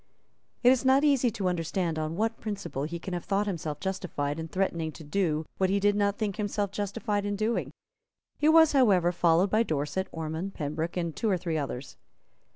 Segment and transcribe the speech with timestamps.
[0.63, 4.39] It is not easy to understand on what principle he can have thought himself justified
[4.39, 7.71] in threatening to do what he did not think himself justified in doing.
[8.39, 11.97] He was, however, followed by Dorset, Ormond, Pembroke, and two or three others.